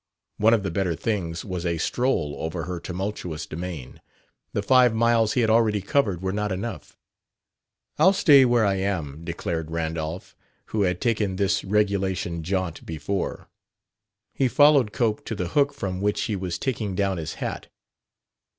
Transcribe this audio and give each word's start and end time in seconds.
One 0.37 0.55
of 0.55 0.63
the 0.63 0.71
better 0.71 0.95
things 0.95 1.45
was 1.45 1.63
a 1.63 1.77
stroll 1.77 2.35
over 2.39 2.63
her 2.63 2.79
tumultuous 2.79 3.45
domain: 3.45 4.01
the 4.51 4.63
five 4.63 4.95
miles 4.95 5.33
he 5.33 5.41
had 5.41 5.49
already 5.51 5.79
covered 5.79 6.23
were 6.23 6.31
not 6.33 6.51
enough. 6.51 6.97
"I'll 7.99 8.11
stay 8.13 8.43
where 8.43 8.65
I 8.65 8.77
am," 8.77 9.23
declared 9.23 9.69
Randolph, 9.69 10.35
who 10.69 10.81
had 10.81 11.01
taken 11.01 11.35
this 11.35 11.63
regulation 11.63 12.41
jaunt 12.41 12.83
before. 12.83 13.47
He 14.33 14.47
followed 14.47 14.91
Cope 14.91 15.23
to 15.25 15.35
the 15.35 15.49
hook 15.49 15.71
from 15.71 16.01
which 16.01 16.23
he 16.23 16.35
was 16.35 16.57
taking 16.57 16.95
down 16.95 17.17
his 17.19 17.35
hat. 17.35 17.67